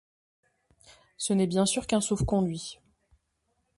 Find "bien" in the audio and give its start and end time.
1.45-1.67